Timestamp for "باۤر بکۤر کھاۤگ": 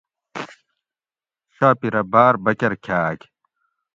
2.11-3.19